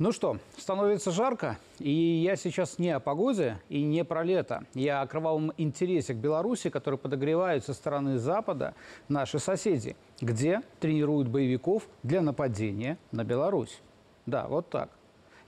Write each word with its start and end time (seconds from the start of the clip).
Ну 0.00 0.12
что, 0.12 0.38
становится 0.56 1.10
жарко, 1.10 1.58
и 1.78 1.90
я 1.90 2.34
сейчас 2.34 2.78
не 2.78 2.88
о 2.88 3.00
погоде 3.00 3.60
и 3.68 3.82
не 3.82 4.02
про 4.02 4.24
лето. 4.24 4.64
Я 4.72 5.02
о 5.02 5.06
кровавом 5.06 5.52
интересе 5.58 6.14
к 6.14 6.16
Беларуси, 6.16 6.70
который 6.70 6.98
подогревают 6.98 7.66
со 7.66 7.74
стороны 7.74 8.16
Запада 8.16 8.74
наши 9.08 9.38
соседи, 9.38 9.96
где 10.22 10.62
тренируют 10.80 11.28
боевиков 11.28 11.86
для 12.02 12.22
нападения 12.22 12.96
на 13.12 13.24
Беларусь. 13.24 13.82
Да, 14.24 14.48
вот 14.48 14.70
так. 14.70 14.88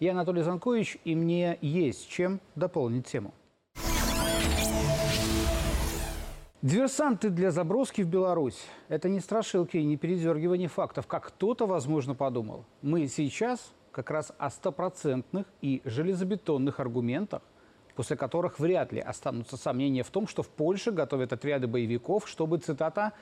Я 0.01 0.11
Анатолий 0.11 0.43
Занкович, 0.43 0.99
и 1.07 1.15
мне 1.15 1.57
есть 1.63 2.11
чем 2.11 2.39
дополнить 2.55 3.07
тему. 3.07 3.33
Диверсанты 6.61 7.31
для 7.31 7.53
заброски 7.53 8.03
в 8.03 8.07
Беларусь– 8.07 8.67
это 8.89 9.09
не 9.09 9.21
страшилки 9.21 9.79
и 9.79 9.83
не 9.83 9.97
передергивание 9.97 10.69
фактов, 10.69 11.07
как 11.07 11.29
кто-то, 11.29 11.67
возможно, 11.67 12.15
подумал. 12.15 12.67
Мы 12.83 13.09
сейчас 13.09 13.73
как 13.93 14.11
раз 14.11 14.33
о 14.39 14.51
стопроцентных 14.51 15.47
и 15.61 15.83
железобетонных 15.85 16.81
аргументах, 16.81 17.43
после 17.95 18.17
которых 18.17 18.59
вряд 18.59 18.93
ли 18.93 19.01
останутся 19.01 19.57
сомнения 19.57 20.03
в 20.03 20.11
том, 20.11 20.27
что 20.27 20.43
в 20.43 20.49
Польше 20.49 20.91
готовят 20.91 21.33
отряды 21.33 21.67
боевиков, 21.67 22.29
чтобы, 22.29 22.59
цитата, 22.59 23.13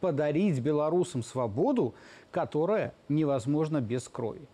«подарить 0.00 0.60
белорусам 0.60 1.22
свободу, 1.22 1.94
которая 2.30 2.94
невозможна 3.08 3.80
без 3.80 4.08
крови». 4.08 4.48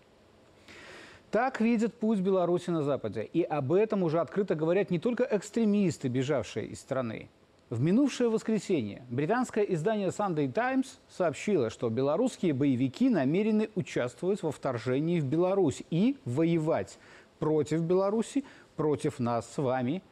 Так 1.31 1.61
видят 1.61 1.95
путь 1.95 2.21
Беларуси 2.21 2.71
на 2.71 2.83
Западе. 2.83 3.23
И 3.23 3.43
об 3.43 3.73
этом 3.73 4.03
уже 4.03 4.21
открыто 4.21 4.55
говорят 4.55 4.91
не 4.91 4.99
только 4.99 5.29
экстремисты, 5.31 6.09
бежавшие 6.09 6.67
из 6.67 6.81
страны. 6.81 7.29
В 7.69 7.81
минувшее 7.81 8.31
воскресенье 8.31 9.05
британское 9.11 9.65
издание 9.65 10.11
Sunday 10.11 10.53
Times 10.53 11.01
сообщило, 11.09 11.69
что 11.69 11.91
белорусские 11.91 12.53
боевики 12.53 13.11
намерены 13.11 13.71
участвовать 13.75 14.41
во 14.45 14.53
вторжении 14.53 15.19
в 15.19 15.25
Беларусь 15.25 15.83
и 15.91 16.17
воевать 16.25 17.01
против 17.41 17.81
Беларуси, 17.83 18.45
против 18.77 19.19
нас 19.19 19.53
с 19.53 19.59
вами. 19.59 20.05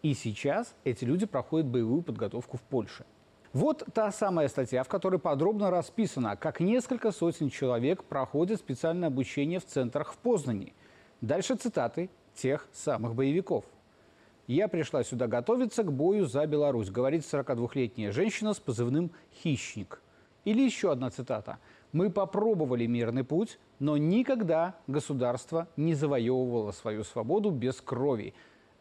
И 0.00 0.14
сейчас 0.14 0.74
эти 0.84 1.04
люди 1.04 1.26
проходят 1.26 1.66
боевую 1.66 2.00
подготовку 2.00 2.56
в 2.56 2.62
Польше. 2.62 3.04
Вот 3.52 3.84
та 3.92 4.10
самая 4.10 4.48
статья, 4.48 4.82
в 4.82 4.88
которой 4.88 5.18
подробно 5.18 5.70
расписано, 5.70 6.36
как 6.36 6.60
несколько 6.60 7.12
сотен 7.12 7.50
человек 7.50 8.04
проходят 8.04 8.58
специальное 8.58 9.08
обучение 9.08 9.60
в 9.60 9.66
центрах 9.66 10.14
в 10.14 10.16
Познани. 10.16 10.72
Дальше 11.20 11.56
цитаты 11.56 12.08
тех 12.34 12.66
самых 12.72 13.14
боевиков– 13.14 13.66
я 14.52 14.68
пришла 14.68 15.02
сюда 15.02 15.26
готовиться 15.28 15.82
к 15.82 15.92
бою 15.92 16.26
за 16.26 16.46
Беларусь, 16.46 16.90
говорит 16.90 17.22
42-летняя 17.22 18.12
женщина 18.12 18.54
с 18.54 18.60
позывным 18.60 19.10
«Хищник». 19.42 20.02
Или 20.44 20.62
еще 20.62 20.92
одна 20.92 21.10
цитата. 21.10 21.58
«Мы 21.92 22.10
попробовали 22.10 22.86
мирный 22.86 23.24
путь, 23.24 23.58
но 23.78 23.96
никогда 23.96 24.74
государство 24.86 25.68
не 25.76 25.94
завоевывало 25.94 26.72
свою 26.72 27.04
свободу 27.04 27.50
без 27.50 27.80
крови». 27.80 28.34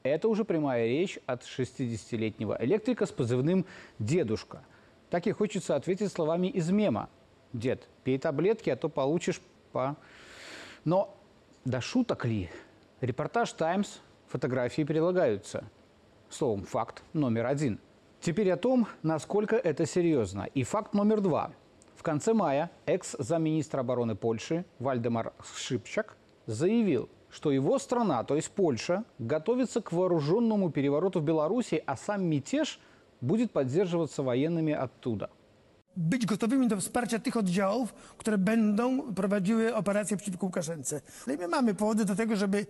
Это 0.04 0.28
уже 0.28 0.44
прямая 0.44 0.88
речь 0.88 1.20
от 1.26 1.44
60-летнего 1.44 2.58
электрика 2.60 3.06
с 3.06 3.12
позывным 3.12 3.66
«Дедушка». 4.00 4.64
Так 5.10 5.28
и 5.28 5.32
хочется 5.32 5.76
ответить 5.76 6.12
словами 6.12 6.48
из 6.48 6.72
мема. 6.72 7.10
«Дед, 7.54 7.88
пей 8.04 8.18
таблетки, 8.18 8.70
а 8.70 8.76
то 8.76 8.90
получишь 8.90 9.42
по...» 9.72 9.96
Но 10.86 11.16
до 11.66 11.82
шуток 11.82 12.26
ли? 12.26 12.50
Репортаж 13.02 13.54
«Таймс» 13.54 14.00
Фотографии 14.32 14.84
прилагаются. 14.84 15.66
Словом, 16.30 16.64
факт 16.64 17.04
номер 17.12 17.48
один. 17.48 17.80
Теперь 18.22 18.50
о 18.52 18.56
том, 18.56 18.88
насколько 19.04 19.58
это 19.58 19.86
серьезно. 19.86 20.48
И 20.54 20.64
факт 20.64 20.94
номер 20.94 21.20
два. 21.20 21.52
В 21.98 22.02
конце 22.02 22.34
мая 22.34 22.72
экс-замминистра 22.86 23.82
обороны 23.82 24.16
Польши 24.16 24.64
Вальдемар 24.80 25.34
Шипчак 25.54 26.16
заявил, 26.46 27.10
что 27.30 27.52
его 27.52 27.78
страна, 27.78 28.24
то 28.24 28.38
есть 28.38 28.52
Польша, 28.52 29.04
готовится 29.20 29.82
к 29.82 29.92
вооруженному 29.92 30.72
перевороту 30.72 31.20
в 31.20 31.24
Беларуси, 31.24 31.84
а 31.86 31.98
сам 31.98 32.24
мятеж 32.24 32.80
будет 33.20 33.52
поддерживаться 33.52 34.24
военными 34.24 34.72
оттуда. 34.72 35.30
być 35.98 36.26
gotowymi 36.26 36.68
do 36.68 36.78
wsparcia 36.78 37.20
tych 37.20 37.38
oddziałów, 37.38 37.94
które 37.94 38.38
będą 38.38 39.14
prowadziły 39.14 39.76
operacje 39.76 40.18
przeciwko 40.18 40.46
Łukaszence. 40.46 41.02
I 41.28 41.38
my 41.38 41.48
mamy 41.48 41.74
powody 41.74 42.06
do 42.06 42.16
tego, 42.16 42.36
żeby 42.36 42.66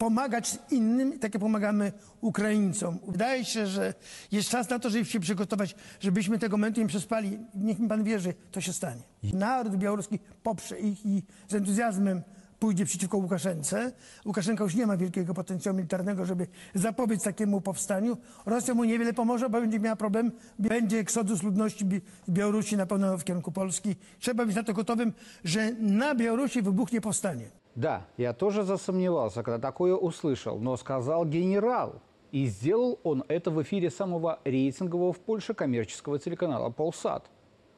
pomagać 0.00 0.58
innym, 0.70 1.18
tak 1.18 1.34
jak 1.34 1.40
pomagamy 1.40 1.92
Ukraińcom. 2.20 2.98
Wydaje 3.08 3.44
się, 3.44 3.66
że 3.66 3.94
jest 4.32 4.48
czas 4.48 4.70
na 4.70 4.78
to, 4.78 4.90
żeby 4.90 5.04
się 5.04 5.20
przygotować, 5.20 5.74
żebyśmy 6.00 6.38
tego 6.38 6.56
momentu 6.56 6.80
nie 6.80 6.86
przespali. 6.86 7.38
Niech 7.54 7.78
mi 7.78 7.88
pan 7.88 8.04
wierzy, 8.04 8.34
to 8.52 8.60
się 8.60 8.72
stanie. 8.72 9.02
Naród 9.22 9.76
białoruski 9.76 10.18
poprze 10.42 10.78
ich 10.78 11.06
i 11.06 11.22
z 11.48 11.54
entuzjazmem 11.54 12.22
pójdzie 12.58 12.84
przeciwko 12.84 13.16
Łukaszence. 13.16 13.92
Łukaszenka 14.26 14.64
już 14.64 14.74
nie 14.74 14.86
ma 14.86 14.96
wielkiego 14.96 15.34
potencjału 15.34 15.76
militarnego, 15.76 16.24
żeby 16.24 16.46
zapobiec 16.74 17.22
takiemu 17.22 17.60
powstaniu. 17.60 18.16
Rosja 18.46 18.74
mu 18.74 18.84
niewiele 18.84 19.12
pomoże, 19.12 19.50
bo 19.50 19.60
będzie 19.60 19.80
miała 19.80 19.96
problem. 19.96 20.32
Będzie 20.58 20.98
eksodus 20.98 21.42
ludności 21.42 21.84
w 22.28 22.30
Białorusi 22.30 22.76
na 22.76 22.86
pewno 22.86 23.18
w 23.18 23.24
kierunku 23.24 23.52
Polski. 23.52 23.96
Trzeba 24.18 24.46
być 24.46 24.56
na 24.56 24.62
to 24.62 24.74
gotowym, 24.74 25.12
że 25.44 25.72
na 25.72 26.14
Białorusi 26.14 26.62
wybuchnie 26.62 27.00
powstanie. 27.00 27.59
Да, 27.74 28.06
я 28.16 28.32
тоже 28.32 28.62
засомневался, 28.62 29.42
когда 29.42 29.58
такое 29.58 29.94
услышал, 29.94 30.58
но 30.58 30.76
сказал 30.76 31.24
генерал. 31.24 32.00
И 32.32 32.46
сделал 32.46 32.98
он 33.02 33.24
это 33.28 33.50
в 33.50 33.60
эфире 33.62 33.90
самого 33.90 34.38
рейтингового 34.44 35.12
в 35.12 35.18
Польше 35.18 35.54
коммерческого 35.54 36.18
телеканала 36.18 36.70
«Полсат». 36.70 37.28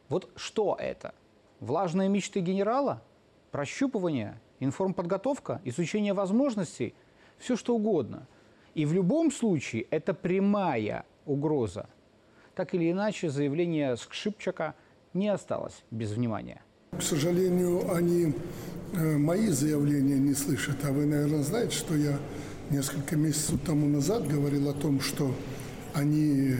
Вот 0.09 0.31
что 0.37 0.77
это? 0.79 1.15
Влажные 1.61 2.09
мечты 2.09 2.41
генерала? 2.41 3.03
Прощупывание? 3.51 4.41
Информподготовка? 4.61 5.61
Изучение 5.65 6.13
возможностей? 6.13 6.95
Все 7.39 7.57
что 7.57 7.75
угодно. 7.75 8.27
И 8.75 8.85
в 8.85 8.93
любом 8.93 9.31
случае 9.31 9.83
это 9.91 10.13
прямая 10.13 11.05
угроза. 11.25 11.87
Так 12.55 12.75
или 12.75 12.91
иначе, 12.91 13.31
заявление 13.31 13.97
Скшипчака 13.97 14.75
не 15.15 15.29
осталось 15.29 15.83
без 15.91 16.13
внимания. 16.13 16.63
К 16.91 17.03
сожалению, 17.03 17.95
они 17.95 18.35
мои 18.93 19.49
заявления 19.49 20.19
не 20.19 20.35
слышат. 20.35 20.77
А 20.85 20.93
вы, 20.93 21.07
наверное, 21.07 21.43
знаете, 21.43 21.77
что 21.77 21.95
я 21.95 22.19
несколько 22.71 23.17
месяцев 23.17 23.61
тому 23.65 23.87
назад 23.89 24.29
говорил 24.29 24.69
о 24.69 24.75
том, 24.75 25.01
что 25.01 25.35
они 25.95 26.57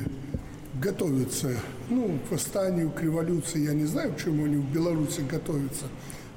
готовятся 0.81 1.51
ну, 1.91 2.19
к 2.29 2.33
восстанию, 2.33 2.91
к 2.91 3.03
революции. 3.03 3.65
Я 3.65 3.75
не 3.75 3.85
знаю, 3.85 4.13
к 4.15 4.19
чему 4.19 4.45
они 4.45 4.57
в 4.57 4.73
Беларуси 4.73 5.23
готовятся. 5.31 5.87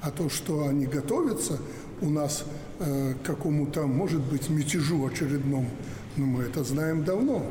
А 0.02 0.10
то, 0.10 0.28
что 0.28 0.66
они 0.66 0.86
готовятся 0.86 1.58
у 2.00 2.10
нас 2.10 2.44
э, 2.78 3.14
к 3.14 3.26
какому-то, 3.26 3.86
может 3.86 4.20
быть, 4.20 4.48
мятежу 4.50 5.06
очередному, 5.06 5.68
ну, 6.16 6.26
мы 6.26 6.44
это 6.44 6.62
знаем 6.62 7.04
давно. 7.04 7.44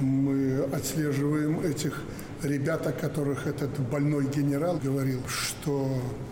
Мы 0.00 0.62
отслеживаем 0.72 1.60
этих 1.60 2.02
ребят, 2.42 2.86
о 2.86 2.92
которых 2.92 3.46
этот 3.46 3.78
больной 3.90 4.26
генерал 4.26 4.80
говорил, 4.82 5.20
что 5.28 6.00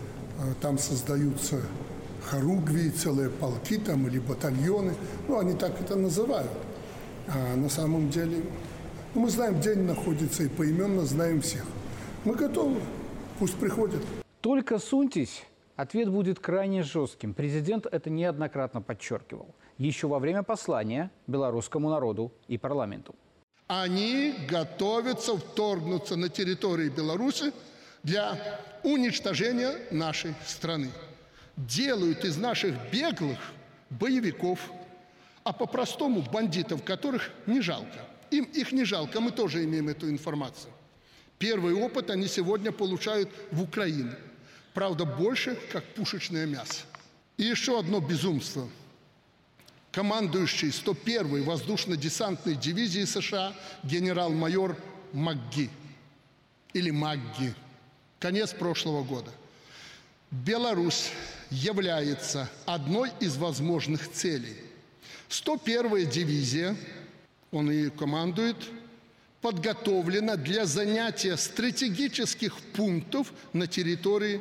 там 0.61 0.77
создаются 0.77 1.61
хоругви, 2.23 2.89
целые 2.89 3.29
полки 3.29 3.77
там 3.77 4.07
или 4.07 4.19
батальоны. 4.19 4.93
Ну, 5.27 5.39
они 5.39 5.55
так 5.55 5.79
это 5.79 5.95
называют. 5.95 6.51
А 7.27 7.55
на 7.55 7.69
самом 7.69 8.09
деле 8.09 8.43
ну, 9.13 9.21
мы 9.21 9.29
знаем, 9.29 9.59
где 9.59 9.71
они 9.71 9.83
находятся, 9.83 10.43
и 10.43 10.47
поименно 10.47 11.05
знаем 11.05 11.41
всех. 11.41 11.65
Мы 12.23 12.35
готовы. 12.35 12.79
Пусть 13.39 13.55
приходят. 13.55 14.01
Только 14.39 14.79
суньтесь. 14.79 15.43
Ответ 15.75 16.09
будет 16.09 16.39
крайне 16.39 16.83
жестким. 16.83 17.33
Президент 17.33 17.85
это 17.85 18.09
неоднократно 18.09 18.81
подчеркивал. 18.81 19.53
Еще 19.77 20.07
во 20.07 20.19
время 20.19 20.43
послания 20.43 21.11
белорусскому 21.27 21.89
народу 21.89 22.31
и 22.47 22.57
парламенту. 22.57 23.15
Они 23.67 24.33
готовятся 24.49 25.37
вторгнуться 25.37 26.15
на 26.15 26.29
территории 26.29 26.89
Беларуси 26.89 27.51
для 28.03 28.59
уничтожения 28.83 29.77
нашей 29.91 30.33
страны. 30.45 30.89
Делают 31.57 32.25
из 32.25 32.37
наших 32.37 32.73
беглых 32.91 33.37
боевиков, 33.89 34.59
а 35.43 35.53
по-простому 35.53 36.21
бандитов, 36.21 36.83
которых 36.83 37.29
не 37.45 37.61
жалко. 37.61 38.07
Им 38.31 38.45
их 38.45 38.71
не 38.71 38.85
жалко, 38.85 39.19
мы 39.19 39.31
тоже 39.31 39.63
имеем 39.65 39.89
эту 39.89 40.09
информацию. 40.09 40.71
Первый 41.37 41.73
опыт 41.73 42.09
они 42.09 42.27
сегодня 42.27 42.71
получают 42.71 43.29
в 43.51 43.61
Украине. 43.61 44.15
Правда, 44.73 45.05
больше, 45.05 45.57
как 45.71 45.83
пушечное 45.95 46.45
мясо. 46.45 46.83
И 47.37 47.43
еще 47.43 47.79
одно 47.79 47.99
безумство. 47.99 48.69
Командующий 49.91 50.69
101-й 50.69 51.41
воздушно-десантной 51.41 52.55
дивизии 52.55 53.03
США 53.03 53.53
генерал-майор 53.83 54.77
МакГи 55.11 55.69
или 56.73 56.91
МакГи– 56.91 57.53
конец 58.21 58.53
прошлого 58.53 59.03
года. 59.03 59.31
Беларусь 60.29 61.11
является 61.49 62.49
одной 62.65 63.09
из 63.19 63.35
возможных 63.35 64.09
целей. 64.09 64.55
101-я 65.29 66.05
дивизия, 66.05 66.77
он 67.51 67.69
ее 67.69 67.89
командует, 67.89 68.55
подготовлена 69.41 70.37
для 70.37 70.65
занятия 70.65 71.35
стратегических 71.35 72.55
пунктов 72.75 73.33
на 73.51 73.67
территории 73.67 74.39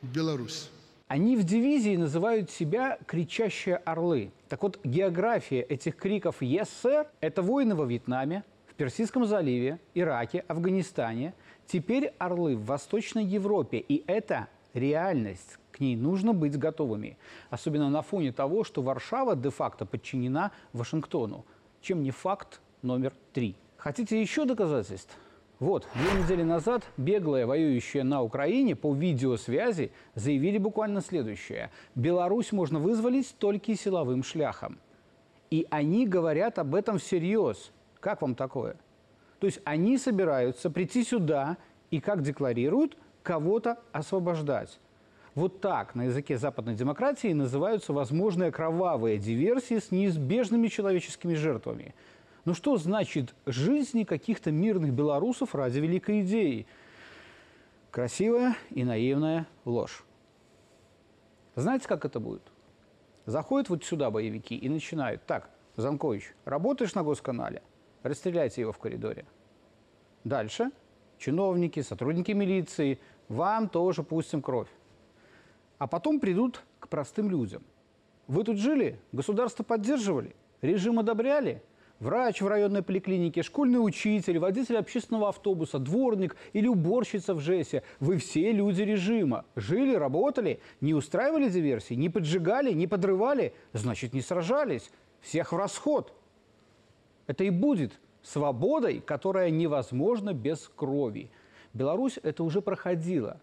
Беларуси. 0.00 0.68
Они 1.08 1.36
в 1.36 1.44
дивизии 1.44 1.96
называют 1.96 2.50
себя 2.50 2.98
«кричащие 3.06 3.76
орлы». 3.76 4.30
Так 4.48 4.62
вот, 4.62 4.78
география 4.84 5.62
этих 5.62 5.96
криков 5.96 6.40
«Yes, 6.40 6.68
sir»– 6.82 7.06
это 7.20 7.42
войны 7.42 7.74
во 7.74 7.84
Вьетнаме, 7.84 8.44
Персидском 8.76 9.24
заливе, 9.24 9.80
Ираке, 9.94 10.44
Афганистане. 10.48 11.32
Теперь 11.66 12.12
орлы 12.18 12.56
в 12.56 12.66
Восточной 12.66 13.24
Европе. 13.24 13.78
И 13.78 14.04
это 14.06 14.48
реальность. 14.74 15.58
К 15.72 15.80
ней 15.80 15.96
нужно 15.96 16.34
быть 16.34 16.58
готовыми. 16.58 17.16
Особенно 17.48 17.88
на 17.88 18.02
фоне 18.02 18.32
того, 18.32 18.64
что 18.64 18.82
Варшава 18.82 19.34
де-факто 19.34 19.86
подчинена 19.86 20.52
Вашингтону. 20.74 21.46
Чем 21.80 22.02
не 22.02 22.10
факт 22.10 22.60
номер 22.82 23.14
три. 23.32 23.56
Хотите 23.78 24.20
еще 24.20 24.44
доказательств? 24.44 25.16
Вот, 25.58 25.88
две 25.94 26.22
недели 26.22 26.42
назад 26.42 26.82
беглые, 26.98 27.46
воюющие 27.46 28.04
на 28.04 28.20
Украине 28.20 28.76
по 28.76 28.94
видеосвязи, 28.94 29.90
заявили 30.14 30.58
буквально 30.58 31.00
следующее. 31.00 31.70
Беларусь 31.94 32.52
можно 32.52 32.78
вызволить 32.78 33.34
только 33.38 33.74
силовым 33.74 34.22
шляхом. 34.22 34.78
И 35.50 35.66
они 35.70 36.06
говорят 36.06 36.58
об 36.58 36.74
этом 36.74 36.98
всерьез. 36.98 37.72
Как 38.06 38.22
вам 38.22 38.36
такое? 38.36 38.76
То 39.40 39.48
есть 39.48 39.60
они 39.64 39.98
собираются 39.98 40.70
прийти 40.70 41.02
сюда 41.02 41.56
и, 41.90 42.00
как 42.00 42.22
декларируют, 42.22 42.96
кого-то 43.24 43.80
освобождать. 43.90 44.78
Вот 45.34 45.60
так 45.60 45.96
на 45.96 46.04
языке 46.04 46.38
западной 46.38 46.76
демократии 46.76 47.32
называются 47.32 47.92
возможные 47.92 48.52
кровавые 48.52 49.18
диверсии 49.18 49.80
с 49.80 49.90
неизбежными 49.90 50.68
человеческими 50.68 51.34
жертвами– 51.34 51.96
ну 52.44 52.54
что 52.54 52.76
значит 52.76 53.34
жизни 53.44 54.04
каких-то 54.04 54.52
мирных 54.52 54.92
белорусов 54.92 55.56
ради 55.56 55.80
великой 55.80 56.20
идеи? 56.20 56.68
Красивая 57.90 58.54
и 58.70 58.84
наивная 58.84 59.48
ложь. 59.64 60.04
Знаете, 61.56 61.88
как 61.88 62.04
это 62.04 62.20
будет? 62.20 62.42
Заходят 63.24 63.68
вот 63.68 63.82
сюда 63.82 64.12
боевики 64.12 64.54
и 64.54 64.68
начинают. 64.68 65.26
Так, 65.26 65.50
Занкович, 65.74 66.36
работаешь 66.44 66.94
на 66.94 67.02
госканале? 67.02 67.62
Расстреляйте 68.08 68.60
его 68.60 68.72
в 68.72 68.78
коридоре. 68.78 69.24
Дальше. 70.24 70.70
Чиновники, 71.18 71.80
сотрудники 71.80 72.32
милиции, 72.32 73.00
вам 73.28 73.68
тоже 73.68 74.02
пустим 74.02 74.42
кровь. 74.42 74.68
А 75.78 75.86
потом 75.86 76.20
придут 76.20 76.62
к 76.78 76.88
простым 76.88 77.30
людям. 77.30 77.64
Вы 78.28 78.44
тут 78.44 78.58
жили? 78.58 79.00
Государство 79.12 79.64
поддерживали? 79.64 80.36
Режим 80.62 80.98
одобряли? 80.98 81.62
Врач 81.98 82.42
в 82.42 82.46
районной 82.46 82.82
поликлинике, 82.82 83.42
школьный 83.42 83.78
учитель, 83.78 84.38
водитель 84.38 84.76
общественного 84.76 85.30
автобуса, 85.30 85.78
дворник 85.78 86.36
или 86.52 86.68
уборщица 86.68 87.34
в 87.34 87.40
ЖЭСе. 87.40 87.82
Вы 87.98 88.18
все 88.18 88.52
люди 88.52 88.82
режима. 88.82 89.46
Жили, 89.56 89.94
работали, 89.94 90.60
не 90.82 90.92
устраивали 90.92 91.48
диверсии, 91.48 91.94
не 91.94 92.10
поджигали, 92.10 92.72
не 92.72 92.86
подрывали, 92.86 93.54
значит, 93.72 94.12
не 94.12 94.20
сражались. 94.20 94.90
Всех 95.22 95.52
в 95.52 95.56
расход. 95.56 96.12
Это 97.26 97.44
и 97.44 97.50
будет 97.50 97.98
свободой, 98.22 99.00
которая 99.00 99.50
невозможна 99.50 100.32
без 100.32 100.70
крови. 100.74 101.30
Беларусь 101.72 102.18
это 102.22 102.44
уже 102.44 102.62
проходила 102.62 103.40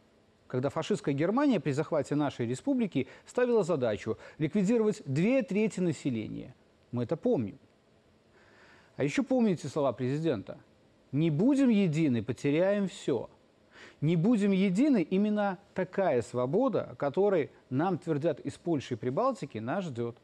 когда 0.53 0.69
фашистская 0.69 1.15
Германия 1.15 1.59
при 1.59 1.71
захвате 1.71 2.13
нашей 2.13 2.45
республики 2.45 3.07
ставила 3.25 3.63
задачу 3.63 4.19
ликвидировать 4.37 5.01
две 5.03 5.41
трети 5.41 5.79
населения. 5.79 6.53
Мы 6.91 7.05
это 7.05 7.17
помним. 7.17 7.57
А 8.95 9.03
еще 9.03 9.23
помните 9.23 9.67
слова 9.67 9.93
президента. 9.93 10.59
Не 11.11 11.31
будем 11.31 11.69
едины, 11.69 12.21
потеряем 12.21 12.87
все. 12.87 13.31
Не 13.99 14.15
будем 14.15 14.51
едины, 14.51 15.01
именно 15.01 15.57
такая 15.73 16.21
свобода, 16.21 16.95
которой 16.99 17.49
нам 17.71 17.97
твердят 17.97 18.39
из 18.39 18.53
Польши 18.53 18.93
и 18.93 18.97
Прибалтики, 18.97 19.57
нас 19.57 19.85
ждет. 19.85 20.17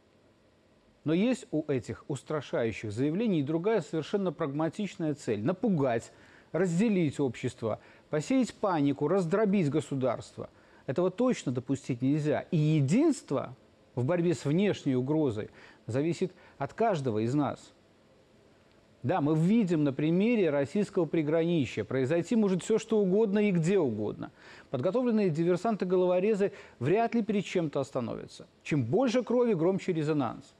Но 1.10 1.16
есть 1.16 1.48
у 1.50 1.64
этих 1.68 2.06
устрашающих 2.08 2.92
заявлений 2.92 3.42
другая 3.42 3.82
совершенно 3.82 4.32
прагматичная 4.32 5.16
цель– 5.16 5.44
напугать, 5.44 6.12
разделить 6.52 7.20
общество, 7.20 7.80
посеять 8.12 8.54
панику, 8.54 9.08
раздробить 9.08 9.72
государство. 9.72 10.52
Этого 10.86 11.10
точно 11.10 11.52
допустить 11.52 12.04
нельзя. 12.04 12.42
И 12.52 12.58
единство 12.58 13.56
в 13.96 14.06
борьбе 14.06 14.36
с 14.36 14.46
внешней 14.46 14.96
угрозой 14.96 15.50
зависит 15.88 16.32
от 16.60 16.76
каждого 16.76 17.26
из 17.26 17.34
нас– 17.34 17.74
да, 19.02 19.22
мы 19.22 19.34
видим 19.34 19.86
на 19.86 19.94
примере 19.94 20.50
российского 20.50 21.06
приграничья. 21.06 21.86
Произойти 21.86 22.36
может 22.36 22.64
все, 22.64 22.78
что 22.78 23.00
угодно 23.00 23.40
и 23.40 23.52
где 23.52 23.80
угодно. 23.80 24.32
Подготовленные 24.72 25.30
диверсанты-головорезы 25.30 26.52
вряд 26.80 27.16
ли 27.16 27.24
перед 27.24 27.46
чем-то 27.46 27.80
остановятся. 27.80 28.46
Чем 28.62 28.84
больше 28.84 29.24
крови, 29.24 29.54
громче 29.54 29.94
резонанс. 29.94 30.54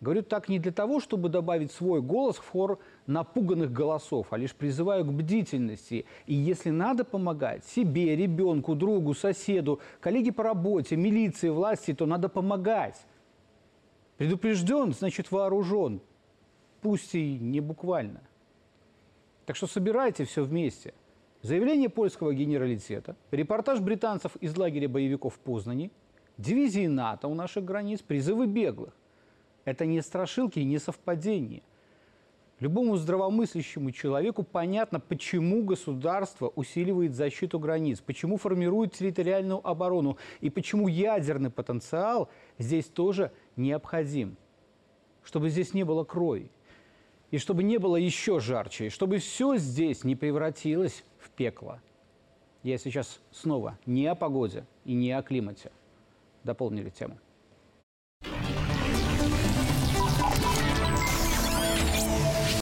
Говорю 0.00 0.22
так 0.22 0.48
не 0.48 0.58
для 0.58 0.72
того, 0.72 0.98
чтобы 0.98 1.28
добавить 1.28 1.72
свой 1.72 2.00
голос 2.00 2.36
в 2.36 2.48
хор 2.48 2.78
напуганных 3.06 3.70
голосов, 3.70 4.28
а 4.30 4.38
лишь 4.38 4.54
призываю 4.54 5.04
к 5.04 5.12
бдительности. 5.12 6.06
И 6.26 6.34
если 6.34 6.70
надо 6.70 7.04
помогать 7.04 7.66
себе, 7.66 8.16
ребенку, 8.16 8.74
другу, 8.74 9.12
соседу, 9.14 9.80
коллеге 10.00 10.32
по 10.32 10.42
работе, 10.42 10.96
милиции, 10.96 11.50
власти, 11.50 11.92
то 11.92 12.06
надо 12.06 12.30
помогать. 12.30 12.96
Предупрежден, 14.16 14.94
значит 14.94 15.30
вооружен 15.30 16.00
пусть 16.80 17.14
и 17.14 17.38
не 17.38 17.60
буквально. 17.60 18.22
Так 19.46 19.56
что 19.56 19.66
собирайте 19.66 20.24
все 20.24 20.44
вместе. 20.44 20.94
Заявление 21.42 21.88
польского 21.88 22.34
генералитета, 22.34 23.16
репортаж 23.30 23.80
британцев 23.80 24.36
из 24.36 24.56
лагеря 24.56 24.88
боевиков 24.88 25.34
в 25.34 25.38
Познани, 25.38 25.90
дивизии 26.36 26.86
НАТО 26.86 27.28
у 27.28 27.34
наших 27.34 27.64
границ, 27.64 28.00
призывы 28.00 28.46
беглых. 28.46 28.94
Это 29.70 29.86
не 29.86 30.02
страшилки 30.02 30.58
и 30.58 30.64
не 30.64 30.80
совпадения. 30.80 31.62
Любому 32.58 32.96
здравомыслящему 32.96 33.92
человеку 33.92 34.42
понятно, 34.42 34.98
почему 34.98 35.62
государство 35.62 36.48
усиливает 36.56 37.14
защиту 37.14 37.60
границ, 37.60 38.00
почему 38.00 38.36
формирует 38.36 38.94
территориальную 38.94 39.64
оборону 39.64 40.18
и 40.40 40.50
почему 40.50 40.88
ядерный 40.88 41.50
потенциал 41.50 42.28
здесь 42.58 42.86
тоже 42.86 43.30
необходим, 43.54 44.36
чтобы 45.22 45.50
здесь 45.50 45.72
не 45.72 45.84
было 45.84 46.02
крови. 46.02 46.50
И 47.30 47.38
чтобы 47.38 47.62
не 47.62 47.78
было 47.78 47.94
еще 47.94 48.40
жарче, 48.40 48.86
и 48.86 48.90
чтобы 48.90 49.18
все 49.18 49.56
здесь 49.56 50.02
не 50.02 50.16
превратилось 50.16 51.04
в 51.18 51.30
пекло. 51.30 51.80
Я 52.64 52.76
сейчас 52.76 53.20
снова 53.30 53.78
не 53.86 54.04
о 54.08 54.16
погоде 54.16 54.66
и 54.84 54.94
не 54.94 55.12
о 55.12 55.22
климате. 55.22 55.70
Дополнили 56.42 56.90
тему. 56.90 57.20